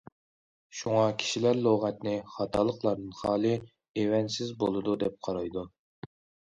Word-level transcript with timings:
شۇڭا، 0.77 1.03
كىشىلەر 1.23 1.59
لۇغەتنى‹‹ 1.67 2.15
خاتالىقلاردىن 2.37 3.15
خالىي، 3.21 3.57
ئېۋەنسىز›› 4.03 4.59
بولىدۇ 4.67 5.01
دەپ 5.07 5.27
قارايدۇ. 5.29 5.71